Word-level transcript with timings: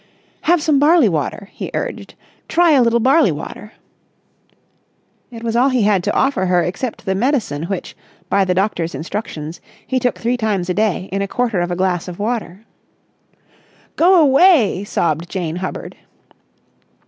"Have 0.49 0.63
some 0.63 0.79
barley 0.79 1.07
water," 1.07 1.49
he 1.51 1.69
urged. 1.75 2.15
"Try 2.47 2.71
a 2.71 2.81
little 2.81 2.99
barley 2.99 3.31
water." 3.31 3.73
It 5.29 5.43
was 5.43 5.55
all 5.55 5.69
he 5.69 5.83
had 5.83 6.03
to 6.05 6.13
offer 6.15 6.47
her 6.47 6.63
except 6.63 7.05
the 7.05 7.13
medicine 7.13 7.65
which, 7.65 7.95
by 8.27 8.43
the 8.43 8.55
doctor's 8.55 8.95
instructions, 8.95 9.61
he 9.85 9.99
took 9.99 10.17
three 10.17 10.37
times 10.37 10.71
a 10.71 10.73
day 10.73 11.07
in 11.11 11.21
a 11.21 11.27
quarter 11.27 11.61
of 11.61 11.69
a 11.69 11.75
glass 11.75 12.07
of 12.07 12.17
water. 12.17 12.65
"Go 13.95 14.19
away!" 14.19 14.83
sobbed 14.83 15.29
Jane 15.29 15.57
Hubbard. 15.57 15.95